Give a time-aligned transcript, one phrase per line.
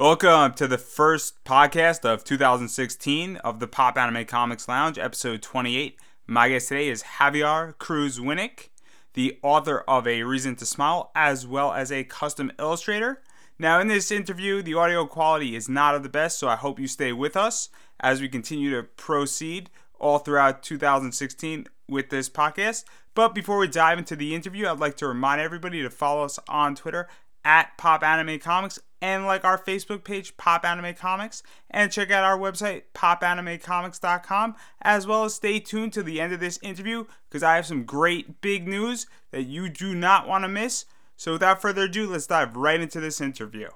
[0.00, 5.98] Welcome to the first podcast of 2016 of the Pop Anime Comics Lounge, episode 28.
[6.26, 8.70] My guest today is Javier Cruz Winnick,
[9.12, 13.20] the author of A Reason to Smile, as well as a custom illustrator.
[13.58, 16.80] Now, in this interview, the audio quality is not of the best, so I hope
[16.80, 17.68] you stay with us
[18.00, 22.84] as we continue to proceed all throughout 2016 with this podcast.
[23.14, 26.38] But before we dive into the interview, I'd like to remind everybody to follow us
[26.48, 27.06] on Twitter
[27.44, 32.24] at Pop Anime Comics and like our Facebook page, Pop Anime Comics, and check out
[32.24, 37.42] our website, popanimecomics.com, as well as stay tuned to the end of this interview because
[37.42, 40.84] I have some great big news that you do not want to miss.
[41.16, 43.68] So without further ado, let's dive right into this interview.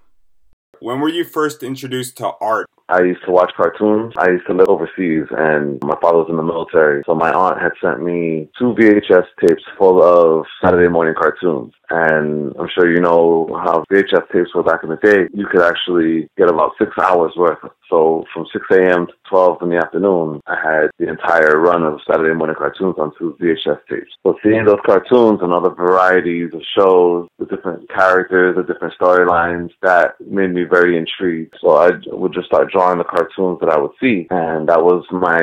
[0.80, 2.68] When were you first introduced to art?
[2.88, 4.12] I used to watch cartoons.
[4.18, 7.02] I used to live overseas and my father was in the military.
[7.06, 11.72] So my aunt had sent me two VHS tapes full of Saturday morning cartoons.
[11.90, 15.28] And I'm sure you know how VHS tapes were back in the day.
[15.32, 17.58] You could actually get about six hours worth.
[17.90, 19.06] So from 6 a.m.
[19.06, 23.12] to 12 in the afternoon, I had the entire run of Saturday morning cartoons on
[23.18, 24.10] two VHS tapes.
[24.22, 28.94] So seeing those cartoons and all the varieties of shows, the different characters, the different
[28.98, 31.54] storylines, that made me very intrigued.
[31.60, 34.26] So I would just start drawing the cartoons that I would see.
[34.30, 35.38] And that was my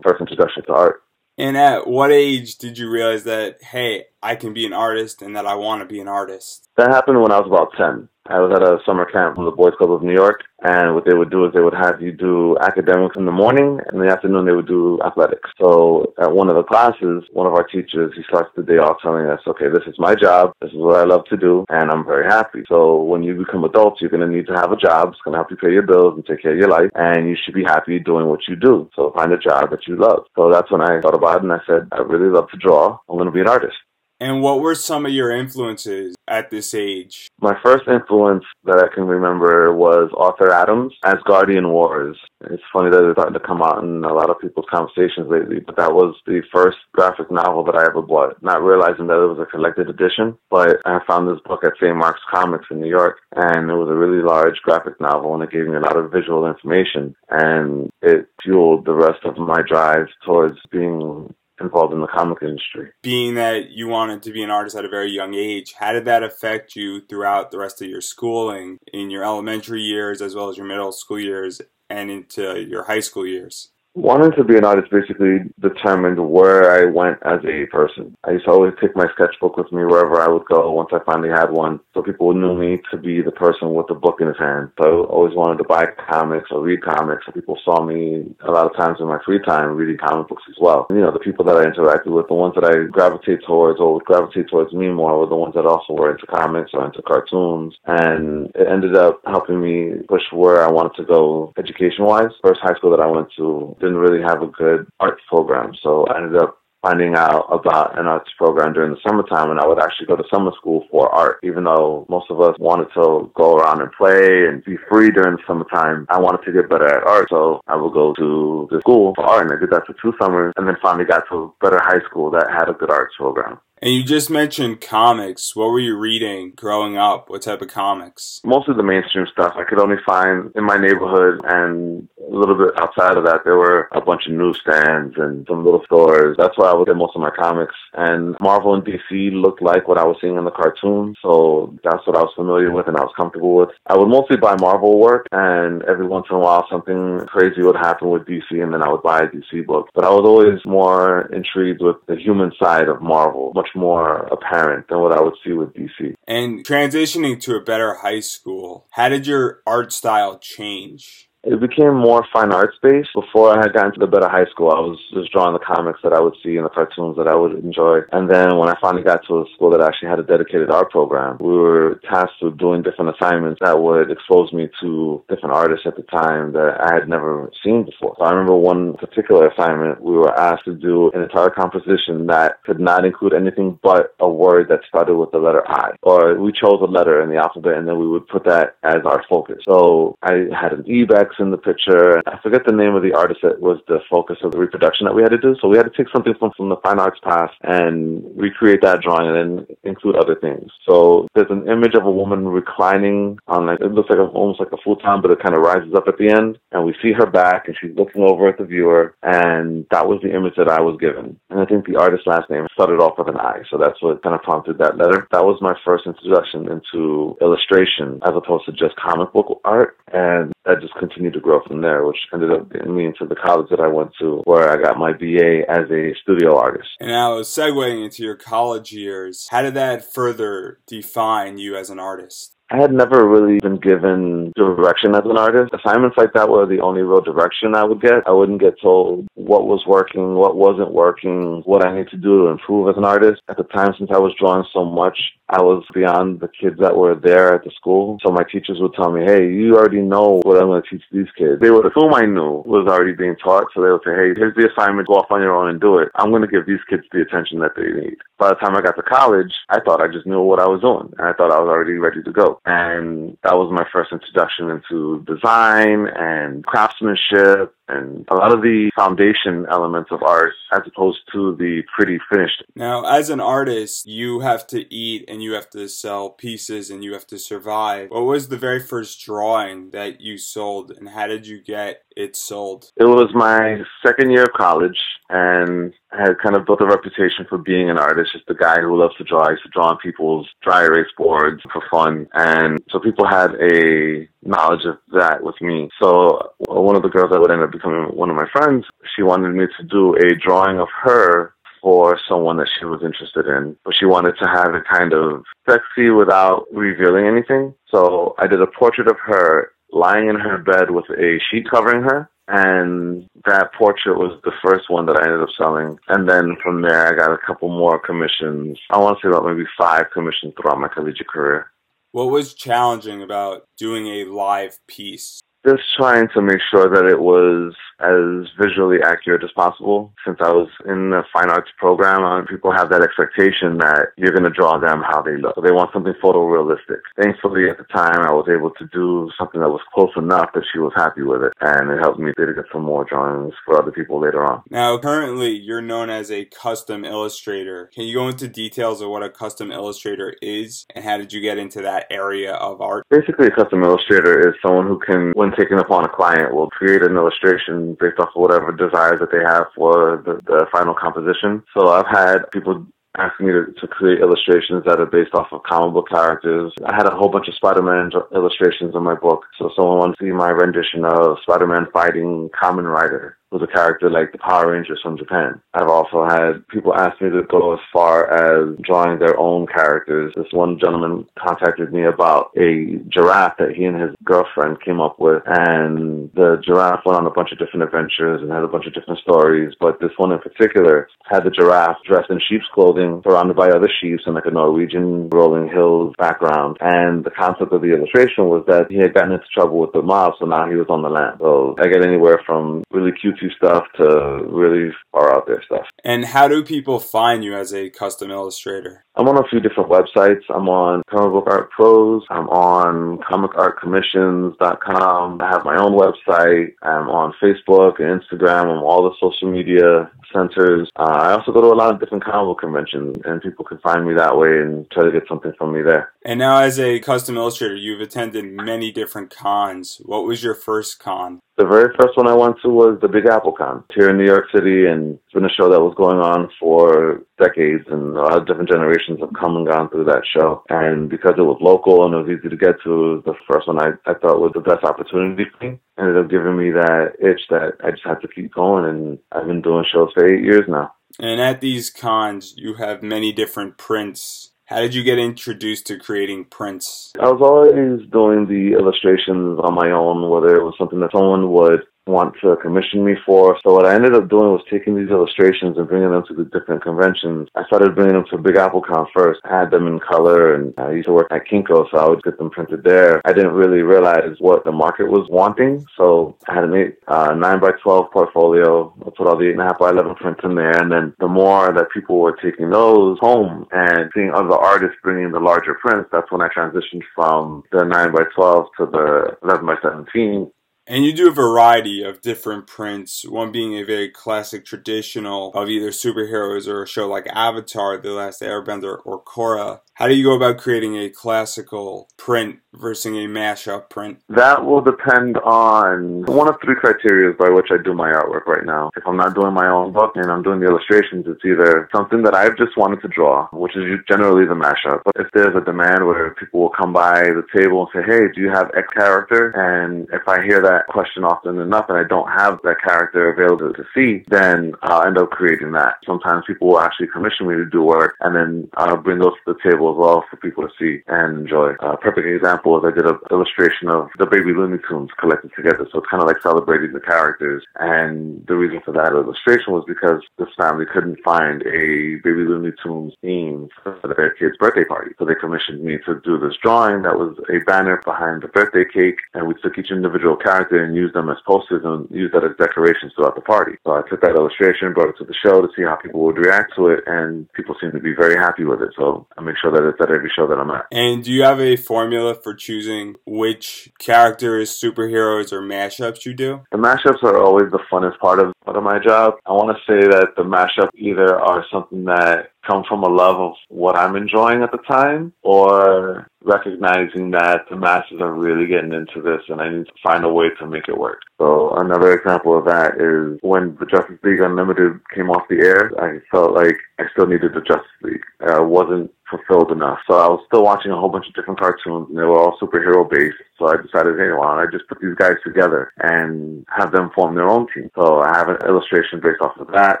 [0.04, 1.02] first introduction to art.
[1.38, 5.36] And at what age did you realize that, hey, I can be an artist and
[5.36, 6.68] that I want to be an artist?
[6.76, 8.08] That happened when I was about 10.
[8.28, 11.04] I was at a summer camp from the Boys Club of New York, and what
[11.06, 14.06] they would do is they would have you do academics in the morning, and in
[14.06, 15.50] the afternoon they would do athletics.
[15.60, 18.98] So at one of the classes, one of our teachers, he starts the day off
[19.02, 21.90] telling us, okay, this is my job, this is what I love to do, and
[21.90, 22.64] I'm very happy.
[22.68, 25.10] So when you become adults, you're going to need to have a job.
[25.10, 27.28] It's going to help you pay your bills and take care of your life, and
[27.28, 28.90] you should be happy doing what you do.
[28.96, 30.24] So find a job that you love.
[30.36, 32.98] So that's when I thought about it, and I said, I really love to draw.
[33.08, 33.76] I'm going to be an artist.
[34.18, 37.28] And what were some of your influences at this age?
[37.38, 42.16] My first influence that I can remember was Arthur Adams' Asgardian Wars.
[42.50, 45.60] It's funny that it's starting to come out in a lot of people's conversations lately,
[45.60, 49.28] but that was the first graphic novel that I ever bought, not realizing that it
[49.28, 50.38] was a collected edition.
[50.48, 51.94] But I found this book at St.
[51.94, 55.50] Mark's Comics in New York, and it was a really large graphic novel, and it
[55.50, 60.06] gave me a lot of visual information, and it fueled the rest of my drive
[60.24, 62.90] towards being involved in the comic industry.
[63.02, 66.04] Being that you wanted to be an artist at a very young age, how did
[66.04, 70.48] that affect you throughout the rest of your schooling, in your elementary years as well
[70.48, 73.70] as your middle school years and into your high school years?
[73.96, 78.14] Wanting to be an artist basically determined where I went as a person.
[78.24, 80.98] I used to always take my sketchbook with me wherever I would go once I
[81.06, 81.80] finally had one.
[81.94, 84.68] So people knew me to be the person with the book in his hand.
[84.78, 87.24] So I always wanted to buy comics or read comics.
[87.24, 90.44] So people saw me a lot of times in my free time reading comic books
[90.50, 90.86] as well.
[90.90, 93.94] You know, the people that I interacted with, the ones that I gravitate towards or
[93.94, 97.00] would gravitate towards me more were the ones that also were into comics or into
[97.00, 97.74] cartoons.
[97.86, 102.28] And it ended up helping me push where I wanted to go education wise.
[102.44, 105.72] First high school that I went to didn't really have a good arts program.
[105.82, 109.66] So I ended up finding out about an arts program during the summertime and I
[109.66, 111.38] would actually go to summer school for art.
[111.42, 115.36] Even though most of us wanted to go around and play and be free during
[115.36, 117.28] the summertime, I wanted to get better at art.
[117.30, 120.16] So I would go to the school for art and I did that for two
[120.20, 123.14] summers and then finally got to a better high school that had a good arts
[123.16, 123.58] program.
[123.86, 125.54] And you just mentioned comics.
[125.54, 127.30] What were you reading growing up?
[127.30, 128.40] What type of comics?
[128.44, 132.56] Most of the mainstream stuff I could only find in my neighborhood and a little
[132.56, 136.34] bit outside of that there were a bunch of newsstands and some little stores.
[136.36, 137.76] That's where I would get most of my comics.
[137.92, 142.04] And Marvel and DC looked like what I was seeing in the cartoons, so that's
[142.08, 143.68] what I was familiar with and I was comfortable with.
[143.86, 147.76] I would mostly buy Marvel work and every once in a while something crazy would
[147.76, 149.90] happen with DC and then I would buy a DC book.
[149.94, 154.88] But I was always more intrigued with the human side of Marvel, much more apparent
[154.88, 156.14] than what I would see with DC.
[156.26, 161.28] And transitioning to a better high school, how did your art style change?
[161.46, 163.10] It became more fine arts based.
[163.14, 166.00] Before I had gotten to the better high school, I was just drawing the comics
[166.02, 168.00] that I would see and the cartoons that I would enjoy.
[168.10, 170.90] And then when I finally got to a school that actually had a dedicated art
[170.90, 175.86] program, we were tasked with doing different assignments that would expose me to different artists
[175.86, 178.16] at the time that I had never seen before.
[178.18, 182.58] So I remember one particular assignment, we were asked to do an entire composition that
[182.64, 185.94] could not include anything but a word that started with the letter I.
[186.02, 189.06] Or we chose a letter in the alphabet and then we would put that as
[189.06, 189.62] our focus.
[189.64, 192.22] So I had an Ibex in the picture.
[192.26, 195.14] I forget the name of the artist that was the focus of the reproduction that
[195.14, 195.56] we had to do.
[195.60, 199.02] So we had to take something from, from the fine arts past and recreate that
[199.02, 200.70] drawing and then include other things.
[200.88, 204.60] So there's an image of a woman reclining on like, it looks like a, almost
[204.60, 206.58] like a futon, but it kind of rises up at the end.
[206.72, 209.14] And we see her back and she's looking over at the viewer.
[209.22, 211.38] And that was the image that I was given.
[211.56, 213.62] And I think the artist's last name started off with an I.
[213.70, 215.26] So that's what kind of prompted that letter.
[215.32, 219.96] That was my first introduction into illustration as opposed to just comic book art.
[220.12, 223.36] And that just continued to grow from there, which ended up getting me into the
[223.36, 226.88] college that I went to, where I got my BA as a studio artist.
[227.00, 231.98] And now, segueing into your college years, how did that further define you as an
[231.98, 232.55] artist?
[232.70, 235.72] I had never really been given direction as an artist.
[235.72, 238.26] Assignments like that were the only real direction I would get.
[238.26, 242.42] I wouldn't get told what was working, what wasn't working, what I need to do
[242.42, 243.40] to improve as an artist.
[243.48, 245.16] At the time, since I was drawing so much,
[245.48, 248.18] I was beyond the kids that were there at the school.
[248.24, 251.04] So my teachers would tell me, hey, you already know what I'm going to teach
[251.12, 251.60] these kids.
[251.60, 253.66] They would assume I knew was already being taught.
[253.72, 255.06] So they would say, hey, here's the assignment.
[255.06, 256.08] Go off on your own and do it.
[256.16, 258.16] I'm going to give these kids the attention that they need.
[258.38, 260.80] By the time I got to college, I thought I just knew what I was
[260.80, 261.14] doing.
[261.16, 262.60] And I thought I was already ready to go.
[262.66, 268.90] And that was my first introduction into design and craftsmanship and a lot of the
[268.96, 272.64] foundation elements of art as opposed to the pretty finished.
[272.74, 277.04] Now, as an artist, you have to eat and you have to sell pieces and
[277.04, 278.10] you have to survive.
[278.10, 282.34] What was the very first drawing that you sold and how did you get it
[282.34, 282.90] sold?
[282.96, 284.98] It was my second year of college
[285.28, 288.80] and I had kind of built a reputation for being an artist, just a guy
[288.80, 289.46] who loves to draw.
[289.46, 292.26] I used to draw on people's dry erase boards for fun.
[292.32, 295.90] And so people had a knowledge of that with me.
[296.00, 299.22] So one of the girls that would end up becoming one of my friends, she
[299.22, 303.76] wanted me to do a drawing of her for someone that she was interested in,
[303.84, 307.72] but she wanted to have it kind of sexy without revealing anything.
[307.90, 312.02] So I did a portrait of her lying in her bed with a sheet covering
[312.02, 312.30] her.
[312.48, 315.98] And that portrait was the first one that I ended up selling.
[316.08, 318.78] And then from there, I got a couple more commissions.
[318.90, 321.72] I want to say about maybe five commissions throughout my collegiate career.
[322.12, 325.42] What was challenging about doing a live piece?
[325.66, 330.12] Just trying to make sure that it was as visually accurate as possible.
[330.24, 334.32] Since I was in the fine arts program, uh, people have that expectation that you're
[334.32, 335.54] going to draw them how they look.
[335.54, 337.00] So they want something photorealistic.
[337.20, 340.64] Thankfully, at the time, I was able to do something that was close enough that
[340.72, 343.80] she was happy with it, and it helped me to get some more drawings for
[343.80, 344.62] other people later on.
[344.70, 347.90] Now, currently, you're known as a custom illustrator.
[347.94, 351.40] Can you go into details of what a custom illustrator is, and how did you
[351.40, 353.06] get into that area of art?
[353.08, 357.02] Basically, a custom illustrator is someone who can, when taken upon a client, will create
[357.02, 361.62] an illustration based off of whatever desires that they have for the, the final composition.
[361.76, 362.86] So I've had people
[363.18, 366.72] asking me to, to create illustrations that are based off of comic book characters.
[366.84, 369.44] I had a whole bunch of Spider-Man illustrations in my book.
[369.58, 374.10] So someone wants to see my rendition of Spider-Man fighting Kamen Rider was a character
[374.10, 375.60] like the Power Rangers from Japan.
[375.74, 380.32] I've also had people ask me to go as far as drawing their own characters.
[380.36, 385.18] This one gentleman contacted me about a giraffe that he and his girlfriend came up
[385.18, 388.86] with, and the giraffe went on a bunch of different adventures and had a bunch
[388.86, 393.22] of different stories, but this one in particular had the giraffe dressed in sheep's clothing,
[393.24, 396.76] surrounded by other sheep in like a Norwegian rolling hills background.
[396.80, 400.02] And the concept of the illustration was that he had gotten into trouble with the
[400.02, 401.36] mob, so now he was on the land.
[401.40, 403.12] So I get anywhere from really
[403.56, 405.86] stuff to really far out there stuff.
[406.04, 409.05] And how do people find you as a custom illustrator?
[409.18, 410.42] I'm on a few different websites.
[410.50, 412.22] I'm on Comic Book Art Pros.
[412.28, 415.40] I'm on comicartcommissions.com.
[415.40, 416.74] I have my own website.
[416.82, 418.64] I'm on Facebook and Instagram.
[418.64, 420.90] I'm all the social media centers.
[420.96, 423.78] Uh, I also go to a lot of different comic book conventions, and people can
[423.78, 426.12] find me that way and try to get something from me there.
[426.22, 430.02] And now, as a custom illustrator, you've attended many different cons.
[430.04, 431.40] What was your first con?
[431.56, 434.26] The very first one I went to was the Big Apple Con here in New
[434.26, 438.20] York City, and it's been a show that was going on for decades, and a
[438.20, 440.62] lot of different generations have come and gone through that show.
[440.68, 443.80] And because it was local and it was easy to get to, the first one
[443.80, 445.80] I, I thought was the best opportunity for me.
[445.98, 449.46] Ended up giving me that itch that I just had to keep going, and I've
[449.46, 450.92] been doing shows for eight years now.
[451.18, 455.96] And at these cons, you have many different prints how did you get introduced to
[455.96, 457.12] creating prints?
[457.20, 461.52] I was always doing the illustrations on my own, whether it was something that someone
[461.52, 463.58] would want to commission me for.
[463.64, 466.44] So what I ended up doing was taking these illustrations and bringing them to the
[466.44, 467.48] different conventions.
[467.54, 469.40] I started bringing them to Big Apple Con first.
[469.44, 472.22] I had them in color and I used to work at Kinko, so I would
[472.22, 473.20] get them printed there.
[473.24, 477.34] I didn't really realize what the market was wanting, so I had an 8, uh,
[477.34, 478.94] 9 by 12 portfolio.
[479.00, 481.90] I put all the 8.5 by 11 prints in there, and then the more that
[481.92, 486.40] people were taking those home and seeing other artists bringing the larger prints, that's when
[486.40, 490.50] I transitioned from the 9 by 12 to the 11 by 17
[490.88, 495.68] And you do a variety of different prints, one being a very classic traditional of
[495.68, 499.80] either superheroes or a show like Avatar, The Last Airbender, or Korra.
[499.96, 504.20] How do you go about creating a classical print versus a mashup print?
[504.28, 508.66] That will depend on one of three criteria by which I do my artwork right
[508.66, 508.90] now.
[508.94, 512.22] If I'm not doing my own book and I'm doing the illustrations, it's either something
[512.24, 515.00] that I've just wanted to draw, which is generally the mashup.
[515.02, 518.28] But if there's a demand where people will come by the table and say, hey,
[518.34, 519.56] do you have X character?
[519.56, 523.72] And if I hear that question often enough and I don't have that character available
[523.72, 525.94] to see, then I'll end up creating that.
[526.04, 529.54] Sometimes people will actually commission me to do work and then I'll bring those to
[529.54, 531.72] the table as well for people to see and enjoy.
[531.80, 535.88] A perfect example is I did an illustration of the baby Looney Tunes collected together.
[535.92, 537.64] So it's kind of like celebrating the characters.
[537.76, 542.72] And the reason for that illustration was because this family couldn't find a baby Looney
[542.82, 545.12] Tunes theme for their kid's birthday party.
[545.18, 548.84] So they commissioned me to do this drawing that was a banner behind the birthday
[548.84, 549.18] cake.
[549.34, 552.56] And we took each individual character and used them as posters and used that as
[552.58, 553.76] decorations throughout the party.
[553.84, 556.38] So I took that illustration, brought it to the show to see how people would
[556.38, 557.04] react to it.
[557.06, 558.90] And people seemed to be very happy with it.
[558.96, 560.86] So I make sure that it's at every show that I'm at.
[560.90, 566.62] And do you have a formula for choosing which characters, superheroes, or mashups you do?
[566.72, 569.34] The mashups are always the funnest part of, part of my job.
[569.46, 573.36] I want to say that the mashup either are something that come from a love
[573.36, 578.92] of what I'm enjoying at the time or recognizing that the masses are really getting
[578.92, 581.20] into this and I need to find a way to make it work.
[581.38, 585.90] So another example of that is when the Justice League Unlimited came off the air,
[585.98, 588.22] I felt like I still needed the Justice League.
[588.40, 589.98] I wasn't fulfilled enough.
[590.08, 592.58] So I was still watching a whole bunch of different cartoons and they were all
[592.58, 593.42] superhero based.
[593.58, 597.10] So I decided, hey, why don't I just put these guys together and have them
[597.14, 597.90] form their own team?
[597.96, 600.00] So I have an illustration based off of that.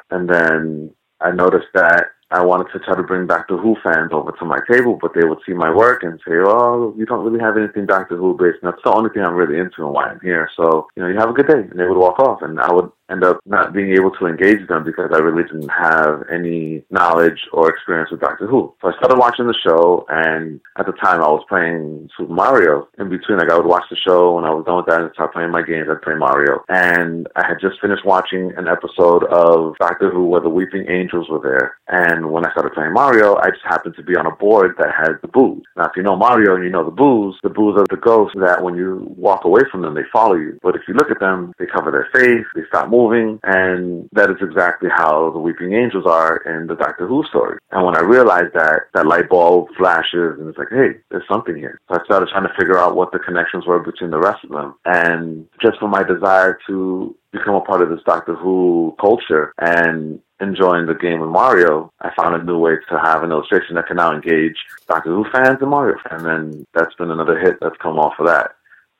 [0.10, 4.32] And then I noticed that I wanted to try to bring Doctor Who fans over
[4.32, 7.38] to my table, but they would see my work and say, "Oh, you don't really
[7.38, 10.08] have anything Doctor Who based." And that's the only thing I'm really into and why
[10.08, 10.50] I'm here.
[10.56, 12.72] So, you know, you have a good day, and they would walk off, and I
[12.72, 16.84] would end up not being able to engage them because I really didn't have any
[16.90, 18.74] knowledge or experience with Doctor Who.
[18.82, 22.88] So I started watching the show, and at the time I was playing Super Mario.
[22.98, 25.12] In between, like I would watch the show, when I was done with that, and
[25.12, 25.88] start playing my games.
[25.90, 30.40] I'd play Mario, and I had just finished watching an episode of Doctor Who where
[30.40, 31.78] the Weeping Angels were there.
[31.88, 34.94] And when I started playing Mario, I just happened to be on a board that
[34.94, 35.62] had the boos.
[35.76, 38.36] Now, if you know Mario and you know the boos, the boos are the ghosts
[38.40, 40.58] that when you walk away from them, they follow you.
[40.62, 42.95] But if you look at them, they cover their face, they stop moving,
[43.42, 47.58] and that is exactly how the Weeping Angels are in the Doctor Who story.
[47.70, 51.56] And when I realized that, that light bulb flashes, and it's like, hey, there's something
[51.56, 51.80] here.
[51.88, 54.50] So I started trying to figure out what the connections were between the rest of
[54.50, 54.74] them.
[54.84, 60.20] And just for my desire to become a part of this Doctor Who culture and
[60.40, 63.86] enjoying the game of Mario, I found a new way to have an illustration that
[63.86, 64.56] can now engage
[64.88, 66.24] Doctor Who fans and Mario fans.
[66.24, 68.52] And that's been another hit that's come off of that.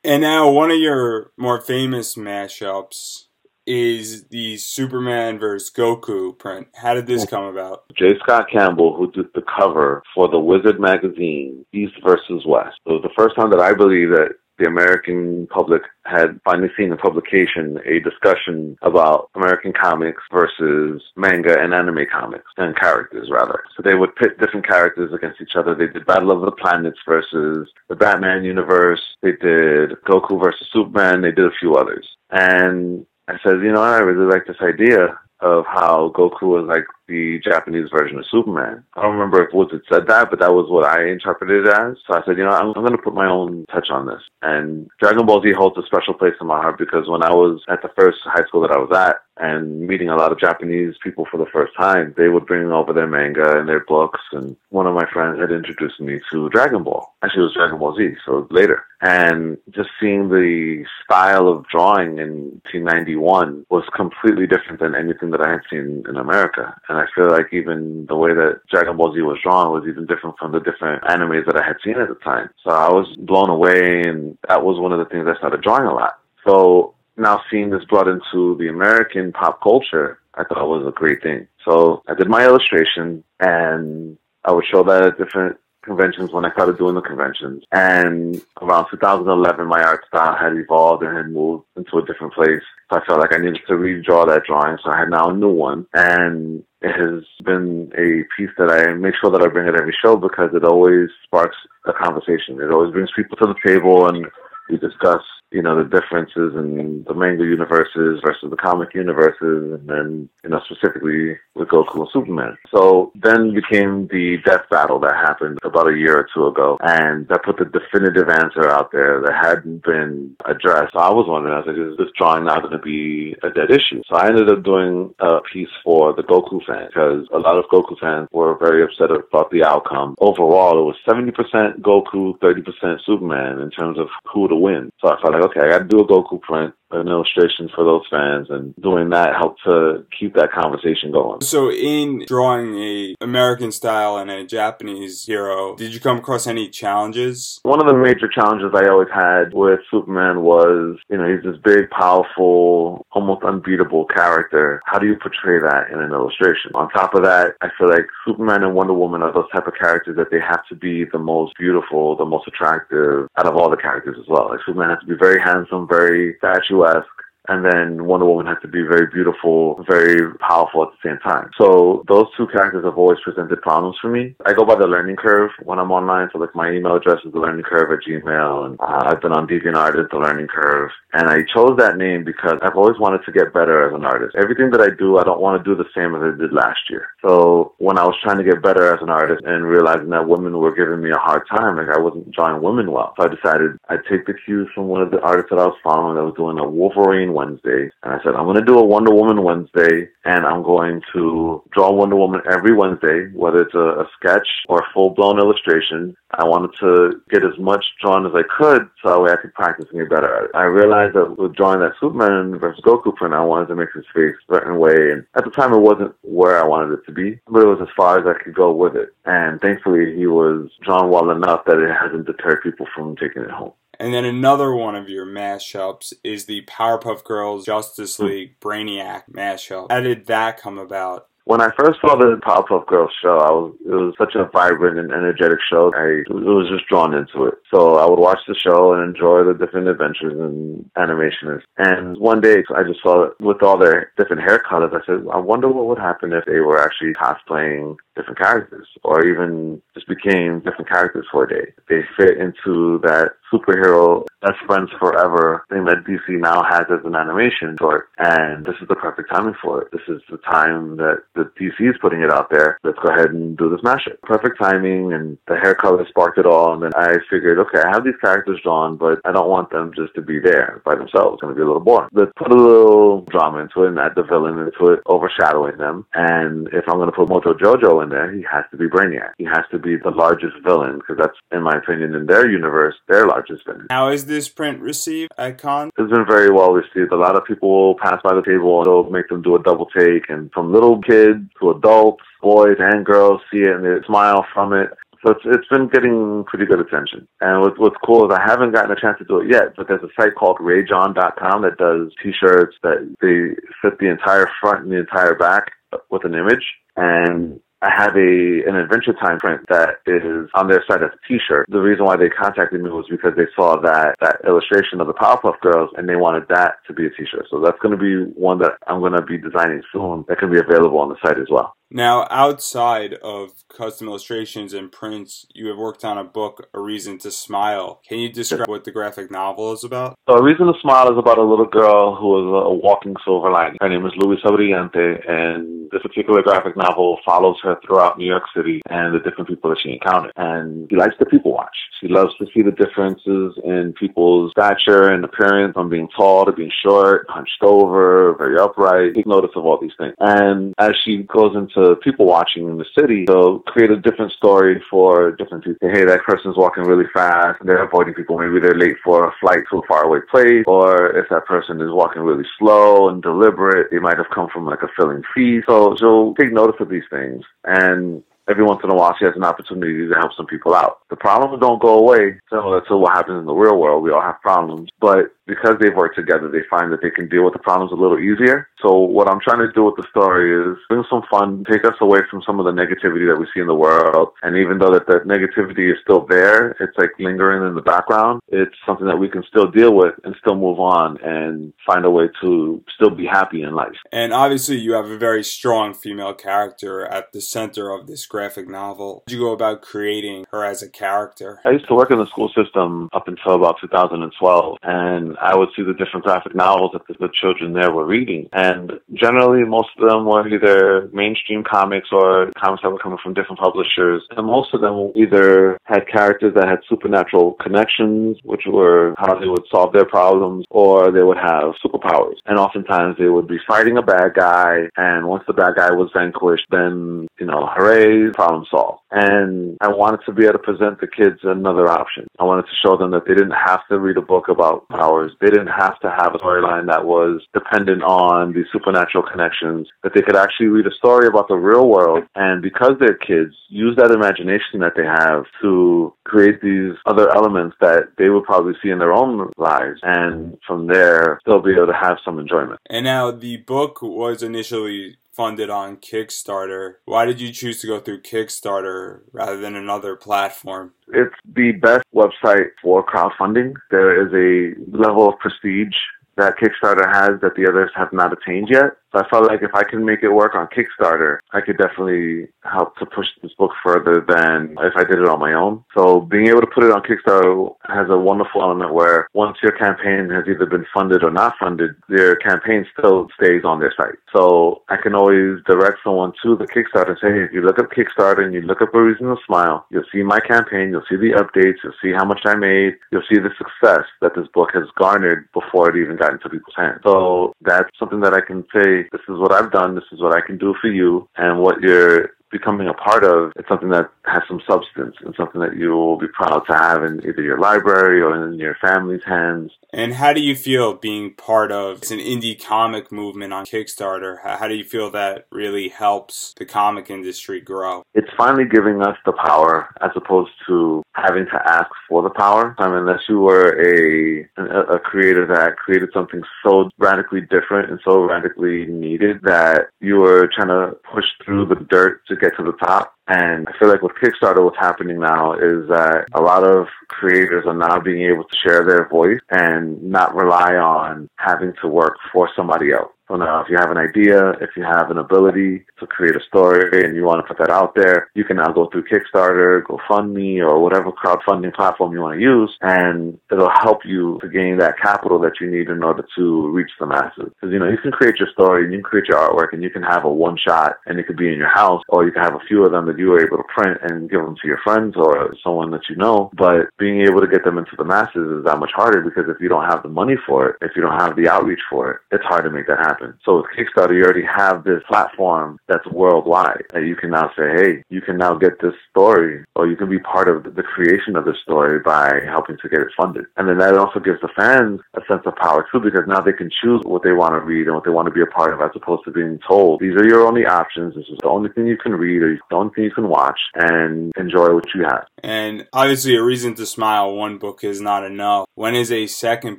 [0.05, 3.26] And now, one of your more famous mashups
[3.67, 6.69] is the Superman versus Goku print.
[6.75, 7.85] How did this come about?
[7.97, 8.19] J.
[8.23, 12.79] Scott Campbell, who did the cover for the Wizard magazine, East versus West.
[12.87, 16.91] It was the first time that I believe that the American public had finally seen
[16.91, 23.65] in publication a discussion about American comics versus manga and anime comics and characters rather.
[23.77, 25.75] So they would pit different characters against each other.
[25.75, 29.03] They did Battle of the Planets versus the Batman universe.
[29.23, 31.21] They did Goku versus Superman.
[31.21, 32.09] They did a few others.
[32.31, 36.87] And I said, you know, I really like this idea of how Goku was like
[37.09, 38.85] the Japanese version of Superman.
[38.95, 41.73] I don't remember if Woods had said that, but that was what I interpreted it
[41.73, 41.97] as.
[42.07, 44.23] So I said, you know, I'm, I'm going to put my own touch on this.
[44.43, 47.61] And Dragon Ball Z holds a special place in my heart because when I was
[47.69, 50.95] at the first high school that I was at and meeting a lot of Japanese
[51.03, 54.21] people for the first time, they would bring over their manga and their books.
[54.33, 57.15] And one of my friends had introduced me to Dragon Ball.
[57.23, 58.85] Actually, it was Dragon Ball Z, so later.
[59.03, 65.43] And just seeing the style of drawing in 1991 was completely different than anything that
[65.43, 66.75] I had seen in America.
[66.89, 70.07] And I feel like even the way that Dragon Ball Z was drawn was even
[70.07, 72.49] different from the different animes that I had seen at the time.
[72.65, 75.87] So I was blown away, and that was one of the things I started drawing
[75.87, 76.19] a lot.
[76.47, 80.93] So now seeing this brought into the American pop culture, I thought it was a
[80.93, 81.49] great thing.
[81.65, 85.57] So I did my illustration, and I would show that at different
[85.87, 87.65] conventions when I started doing the conventions.
[87.73, 92.63] And around 2011, my art style had evolved and had moved into a different place.
[92.91, 94.77] So I felt like I needed to redraw that drawing.
[94.85, 95.87] So I had now a new one.
[95.95, 99.97] And it has been a piece that I make sure that I bring at every
[100.03, 101.57] show because it always sparks
[101.87, 102.61] a conversation.
[102.61, 104.27] It always brings people to the table and
[104.69, 109.89] we discuss you know, the differences in the manga universes versus the comic universes, and
[109.89, 112.57] then, you know, specifically with Goku and Superman.
[112.75, 117.29] So then became the death battle that happened about a year or two ago, and
[117.29, 120.93] that put the definitive answer out there that hadn't been addressed.
[120.93, 123.51] So I was wondering, I was like, is this drawing now going to be a
[123.51, 124.03] dead issue?
[124.09, 127.67] So I ended up doing a piece for the Goku fans because a lot of
[127.73, 130.17] Goku fans were very upset about the outcome.
[130.19, 134.91] Overall, it was 70% Goku, 30% Superman in terms of who to win.
[135.01, 137.85] So I felt like, okay, I got to do a Goku print an illustration for
[137.85, 141.41] those fans and doing that helped to keep that conversation going.
[141.41, 146.69] So in drawing a American style and a Japanese hero, did you come across any
[146.69, 147.61] challenges?
[147.63, 151.61] One of the major challenges I always had with Superman was, you know, he's this
[151.65, 154.81] big, powerful, almost unbeatable character.
[154.87, 156.71] How do you portray that in an illustration?
[156.75, 159.75] On top of that, I feel like Superman and Wonder Woman are those type of
[159.79, 163.71] characters that they have to be the most beautiful, the most attractive out of all
[163.71, 164.49] the characters as well.
[164.51, 168.59] Like Superman has to be very handsome, very statuesque statuesque and then Wonder Woman has
[168.63, 171.51] to be very beautiful, very powerful at the same time.
[171.59, 174.35] So those two characters have always presented problems for me.
[174.45, 176.29] I go by the learning curve when I'm online.
[176.33, 179.33] So like my email address is the learning curve at Gmail, and uh, I've been
[179.33, 180.91] on DeviantArt at the learning curve.
[181.13, 184.37] And I chose that name because I've always wanted to get better as an artist.
[184.37, 186.81] Everything that I do, I don't want to do the same as I did last
[186.91, 187.09] year.
[187.25, 190.59] So when I was trying to get better as an artist and realizing that women
[190.59, 193.79] were giving me a hard time, like I wasn't drawing women well, so I decided
[193.89, 196.35] I'd take the cues from one of the artists that I was following that was
[196.37, 197.91] doing a Wolverine Wednesday.
[198.03, 201.63] And I said, I'm going to do a Wonder Woman Wednesday and I'm going to
[201.71, 206.17] draw Wonder Woman every Wednesday, whether it's a, a sketch or a full blown illustration.
[206.33, 209.55] I wanted to get as much drawn as I could so that way I could
[209.55, 210.51] practice and get better.
[210.55, 214.05] I realized that with drawing that Superman versus Goku print, I wanted to make his
[214.15, 215.13] face a certain way.
[215.13, 217.81] And at the time, it wasn't where I wanted it to be, but it was
[217.81, 219.11] as far as I could go with it.
[219.25, 223.51] And thankfully, he was drawn well enough that it hasn't deterred people from taking it
[223.51, 223.73] home.
[223.99, 228.27] And then another one of your mashups is the Powerpuff Girls Justice hmm.
[228.27, 229.91] League Brainiac mashup.
[229.91, 231.29] How did that come about?
[231.47, 234.99] When I first saw the Powerpuff Girls show, I was it was such a vibrant
[234.99, 235.93] and energetic show.
[235.95, 237.55] I was just drawn into it.
[237.73, 241.63] So I would watch the show and enjoy the different adventures and animations.
[241.79, 244.91] And one day I just saw it with all their different hair colors.
[244.93, 249.25] I said, I wonder what would happen if they were actually cosplaying different characters or
[249.27, 251.73] even just became different characters for a day.
[251.89, 257.15] They fit into that superhero best friends forever thing that DC now has as an
[257.15, 258.09] animation short.
[258.19, 259.89] And this is the perfect timing for it.
[259.93, 262.79] This is the time that the DC is putting it out there.
[262.83, 264.21] Let's go ahead and do this mashup.
[264.23, 266.75] Perfect timing and the hair color sparked it all.
[266.75, 269.93] And then I figured, okay, I have these characters drawn, but I don't want them
[269.95, 271.35] just to be there by themselves.
[271.35, 272.09] It's going to be a little boring.
[272.13, 276.07] Let's put a little drama into it and add the villain into it, overshadowing them.
[276.15, 279.33] And if I'm going to put Mojo Jojo in there, he has to be Brainiac.
[279.39, 282.95] He has to be the largest villain because that's, in my opinion, in their universe,
[283.09, 283.87] their largest villain.
[283.91, 285.91] How is this print received at con?
[285.99, 287.13] It's been very well received.
[287.13, 289.63] A lot of people will pass by the table and they'll make them do a
[289.63, 290.29] double take.
[290.29, 294.73] And from little kids to adults, boys and girls see it and they smile from
[294.73, 294.91] it.
[295.25, 297.27] So it's, it's been getting pretty good attention.
[297.41, 299.89] And what's, what's cool is I haven't gotten a chance to do it yet, but
[299.89, 304.93] there's a site called rageon.com that does t-shirts that they fit the entire front and
[304.93, 305.73] the entire back
[306.11, 306.65] with an image.
[306.97, 311.29] And I have a an Adventure Time print that is on their site as a
[311.29, 311.67] T-shirt.
[311.69, 315.15] The reason why they contacted me was because they saw that that illustration of the
[315.15, 317.47] Powerpuff Girls and they wanted that to be a T-shirt.
[317.51, 320.25] So that's going to be one that I'm going to be designing soon.
[320.29, 321.77] That can be available on the site as well.
[321.91, 327.17] Now, outside of custom illustrations and prints, you have worked on a book, A Reason
[327.19, 328.01] to Smile.
[328.09, 330.19] Can you describe what the graphic novel is about?
[330.29, 333.53] So, A Reason to Smile is about a little girl who is a walking silver
[333.53, 333.79] lining.
[333.81, 338.43] Her name is Luisa Brillante, and this particular graphic novel follows her throughout New York
[338.55, 340.33] City and the different people that she encounters.
[340.37, 341.77] And she likes to people watch.
[342.01, 346.53] She loves to see the differences in people's stature and appearance from being tall to
[346.53, 349.15] being short, hunched over, very upright.
[349.15, 350.15] Take notice of all these things.
[350.19, 353.25] And as she goes into to people watching in the city.
[353.29, 355.89] So create a different story for different people.
[355.89, 357.59] Hey, that person's walking really fast.
[357.65, 358.39] They're avoiding people.
[358.39, 360.65] Maybe they're late for a flight to a faraway place.
[360.67, 364.65] Or if that person is walking really slow and deliberate, they might have come from
[364.65, 365.67] like a filling feast.
[365.69, 367.45] So, so take notice of these things.
[367.65, 370.99] And every once in a while she has an opportunity to help some people out.
[371.11, 374.03] The problems don't go away similar to what happens in the real world.
[374.03, 377.45] We all have problems, but because they've worked together, they find that they can deal
[377.45, 378.69] with the problems a little easier.
[378.83, 381.95] So what I'm trying to do with the story is bring some fun, take us
[382.01, 384.31] away from some of the negativity that we see in the world.
[384.43, 388.41] And even though that, that negativity is still there, it's like lingering in the background.
[388.49, 392.11] It's something that we can still deal with and still move on and find a
[392.11, 393.97] way to still be happy in life.
[394.11, 398.69] And obviously you have a very strong female character at the center of this graphic
[398.69, 399.23] novel.
[399.27, 401.59] How did you go about creating her as a character?
[401.65, 405.71] I used to work in the school system up until about 2012, and I would
[405.75, 408.51] see the different graphic novels that the, the children there were reading.
[408.53, 413.33] And generally, most of them were either mainstream comics or comics that were coming from
[413.33, 414.23] different publishers.
[414.37, 419.49] And most of them either had characters that had supernatural connections, which were how they
[419.49, 422.37] would solve their problems, or they would have superpowers.
[422.45, 426.11] And oftentimes they would be fighting a bad guy, and once the bad guy was
[426.15, 429.01] vanquished, then, you know, hooray, problem solved.
[429.11, 432.27] And I wanted to be able to present the kids another option.
[432.39, 435.33] I wanted to show them that they didn't have to read a book about powers.
[435.41, 440.13] They didn't have to have a storyline that was dependent on these supernatural connections, that
[440.15, 443.97] they could actually read a story about the real world and because they're kids, use
[443.97, 448.91] that imagination that they have to create these other elements that they would probably see
[448.91, 450.01] in their own lives.
[450.03, 452.81] And from there, they'll be able to have some enjoyment.
[452.89, 456.95] And now the book was initially funded on Kickstarter.
[457.05, 460.95] Why did you choose to go through Kickstarter rather than another platform?
[461.09, 463.75] It's the best website for crowdfunding.
[463.91, 465.95] There is a level of prestige
[466.37, 468.93] that Kickstarter has that the others have not attained yet.
[469.17, 472.97] I felt like if I can make it work on Kickstarter, I could definitely help
[472.97, 475.85] to push this book further than if I did it on my own.
[475.97, 479.73] So being able to put it on Kickstarter has a wonderful element where once your
[479.73, 484.19] campaign has either been funded or not funded, your campaign still stays on their site.
[484.35, 487.79] So I can always direct someone to the Kickstarter and say, hey, if you look
[487.79, 491.07] up Kickstarter and you look up a reason to smile, you'll see my campaign, you'll
[491.09, 494.47] see the updates, you'll see how much I made, you'll see the success that this
[494.55, 497.01] book has garnered before it even got into people's hands.
[497.05, 500.37] So that's something that I can say, this is what I've done, this is what
[500.37, 504.11] I can do for you, and what you're becoming a part of, it's something that
[504.25, 507.59] has some substance and something that you will be proud to have in either your
[507.59, 509.73] library or in your family's hands.
[509.93, 514.39] And how do you feel being part of it's an indie comic movement on Kickstarter?
[514.43, 518.03] How do you feel that really helps the comic industry grow?
[518.15, 522.75] It's finally giving us the power as opposed to having to ask for the power.
[522.79, 528.01] I mean, unless you were a, a creator that created something so radically different and
[528.05, 532.63] so radically needed that you were trying to push through the dirt to get to
[532.63, 533.15] the top.
[533.29, 537.65] And I feel like with Kickstarter, what's happening now is that a lot of creators
[537.67, 542.17] are now being able to share their voice and not rely on having to work
[542.33, 543.13] for somebody else.
[543.29, 546.45] So now if you have an idea, if you have an ability to create a
[546.47, 549.83] story and you want to put that out there, you can now go through Kickstarter,
[549.83, 554.79] GoFundMe, or whatever crowdfunding platform you want to use, and it'll help you to gain
[554.79, 557.51] that capital that you need in order to reach the masses.
[557.61, 559.83] Because, you know, you can create your story and you can create your artwork and
[559.83, 562.31] you can have a one shot and it could be in your house, or you
[562.31, 564.55] can have a few of them that you were able to print and give them
[564.63, 566.51] to your friends or someone that you know.
[566.57, 569.61] But being able to get them into the masses is that much harder because if
[569.61, 572.21] you don't have the money for it, if you don't have the outreach for it,
[572.31, 573.39] it's hard to make that happen happen.
[573.45, 577.69] So with Kickstarter, you already have this platform that's worldwide that you can now say,
[577.77, 581.37] hey, you can now get this story or you can be part of the creation
[581.37, 583.47] of the story by helping to get it funded.
[583.57, 586.53] And then that also gives the fans a sense of power too because now they
[586.53, 588.73] can choose what they want to read and what they want to be a part
[588.73, 591.15] of as opposed to being told, these are your only options.
[591.15, 593.59] This is the only thing you can read or the only thing you can watch
[593.75, 595.27] and enjoy what you have.
[595.43, 598.67] And obviously, A Reason to Smile, one book is not enough.
[598.75, 599.79] When is a second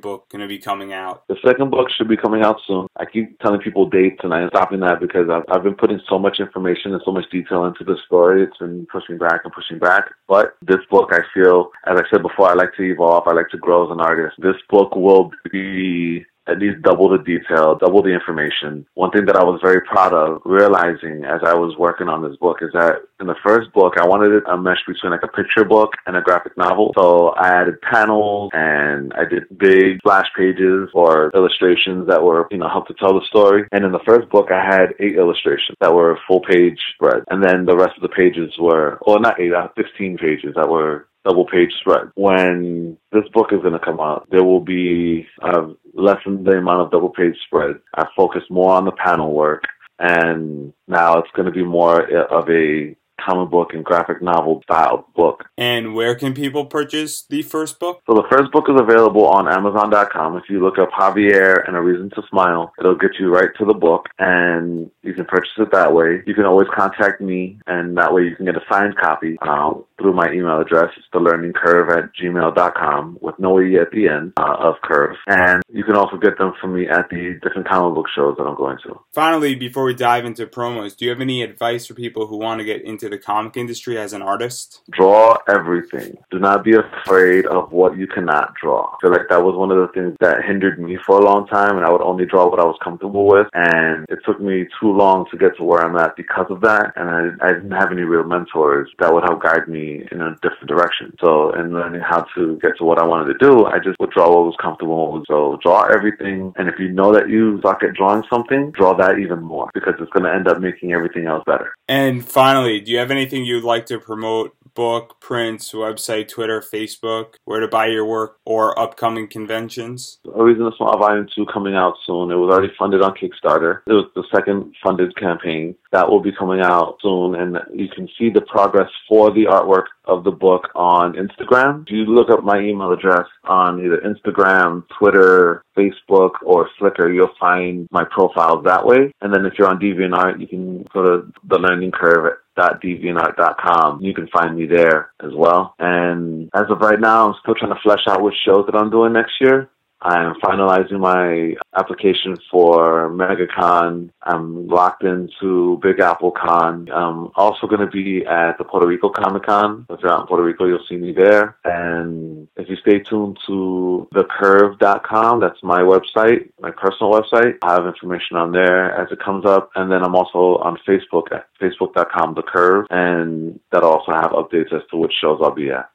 [0.00, 1.26] book going to be coming out?
[1.28, 2.86] The second book should be coming out soon.
[2.96, 6.18] I keep telling people dates and I'm stopping that because I've, I've been putting so
[6.18, 8.42] much information and so much detail into the story.
[8.42, 10.10] It's been pushing back and pushing back.
[10.26, 13.26] But this book, I feel, as I said before, I like to evolve.
[13.26, 14.36] I like to grow as an artist.
[14.38, 18.86] This book will be at least double the detail, double the information.
[18.94, 22.36] One thing that I was very proud of realizing as I was working on this
[22.36, 25.28] book is that in the first book, I wanted it a mesh between like a
[25.28, 26.92] picture book and a graphic novel.
[26.96, 32.58] So I added panels and I did big flash pages or illustrations that were, you
[32.58, 33.64] know, help to tell the story.
[33.72, 37.24] And in the first book, I had eight illustrations that were full page spread.
[37.30, 40.68] And then the rest of the pages were, well, not eight, uh, 15 pages that
[40.68, 42.10] were double page spread.
[42.14, 46.82] When this book is going to come out, there will be uh, lessen the amount
[46.82, 47.76] of double page spread.
[47.94, 49.64] I focus more on the panel work,
[49.98, 55.06] and now it's going to be more of a comic book and graphic novel style
[55.14, 55.44] book.
[55.56, 58.02] And where can people purchase the first book?
[58.06, 60.36] So the first book is available on Amazon.com.
[60.36, 63.64] If you look up Javier and a Reason to Smile, it'll get you right to
[63.64, 66.22] the book and you can purchase it that way.
[66.26, 69.74] You can always contact me and that way you can get a signed copy uh,
[69.98, 70.90] through my email address.
[70.96, 75.16] It's the learning curve at gmail.com with no E at the end uh, of curve.
[75.26, 78.44] And you can also get them from me at the different comic book shows that
[78.44, 79.00] I'm going to.
[79.12, 82.60] Finally, before we dive into promos, do you have any advice for people who want
[82.60, 84.82] to get into into the comic industry as an artist?
[84.90, 86.16] Draw everything.
[86.30, 88.84] Do not be afraid of what you cannot draw.
[88.84, 91.46] I feel like that was one of the things that hindered me for a long
[91.46, 93.46] time, and I would only draw what I was comfortable with.
[93.54, 96.92] And it took me too long to get to where I'm at because of that.
[96.96, 100.34] And I, I didn't have any real mentors that would help guide me in a
[100.42, 101.16] different direction.
[101.20, 104.10] So, in learning how to get to what I wanted to do, I just would
[104.10, 105.22] draw what was comfortable.
[105.28, 106.52] So, draw everything.
[106.56, 109.94] And if you know that you suck at drawing something, draw that even more because
[110.00, 111.74] it's going to end up making everything else better.
[111.88, 114.54] And finally, do you have anything you'd like to promote?
[114.74, 120.18] Book, prints, website, Twitter, Facebook, where to buy your work, or upcoming conventions?
[120.24, 122.30] To Smile Volume 2 coming out soon.
[122.30, 123.80] It was already funded on Kickstarter.
[123.88, 125.74] It was the second funded campaign.
[125.90, 129.86] That will be coming out soon, and you can see the progress for the artwork
[130.04, 131.82] of the book on Instagram.
[131.82, 137.34] If you look up my email address on either Instagram, Twitter, Facebook, or Flickr, you'll
[137.40, 139.12] find my profiles that way.
[139.20, 144.02] And then if you're on DeviantArt, you can go to the learning curve deviantart.com.
[144.02, 145.74] You can find me there as well.
[145.78, 148.90] And as of right now, I'm still trying to flesh out which shows that I'm
[148.90, 149.70] doing next year.
[150.00, 154.10] I'm finalizing my application for MegaCon.
[154.22, 156.88] I'm locked into Big Apple Con.
[156.92, 159.86] I'm also going to be at the Puerto Rico Comic Con.
[159.90, 161.56] If you're out in Puerto Rico, you'll see me there.
[161.64, 167.58] And if you stay tuned to thecurve.com, that's my website, my personal website.
[167.62, 169.70] I have information on there as it comes up.
[169.74, 172.86] And then I'm also on Facebook at facebook.com, The Curve.
[172.90, 175.90] And that'll also have updates as to which shows I'll be at.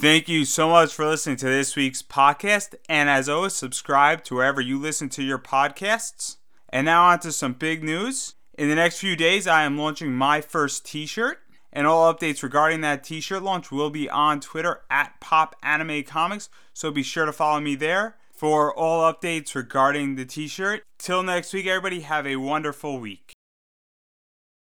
[0.00, 2.74] Thank you so much for listening to this week's podcast.
[2.88, 6.36] And as always, subscribe to wherever you listen to your podcasts.
[6.68, 8.34] And now, on to some big news.
[8.58, 11.38] In the next few days, I am launching my first t shirt.
[11.72, 16.02] And all updates regarding that t shirt launch will be on Twitter at Pop Anime
[16.02, 16.48] Comics.
[16.72, 20.82] So be sure to follow me there for all updates regarding the t shirt.
[20.98, 23.33] Till next week, everybody, have a wonderful week.